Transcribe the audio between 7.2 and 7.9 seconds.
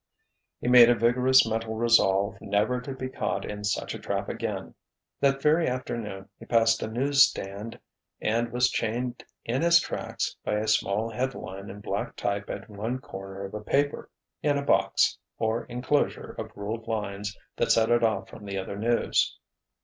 stand